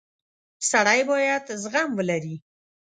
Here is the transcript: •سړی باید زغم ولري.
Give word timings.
•سړی 0.69 0.99
باید 1.11 1.43
زغم 1.61 1.89
ولري. 1.95 2.35